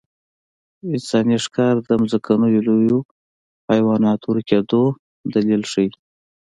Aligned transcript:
انساني 0.89 1.37
ښکار 1.45 1.75
د 1.87 1.89
ځمکنیو 2.11 2.65
لویو 2.67 2.99
حیواناتو 3.71 4.25
ورکېدو 4.29 4.81
دلیل 5.33 5.63
ښيي. 5.71 5.89